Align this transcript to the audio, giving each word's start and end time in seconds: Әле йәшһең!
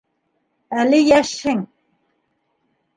Әле 0.85 1.03
йәшһең! 1.05 1.63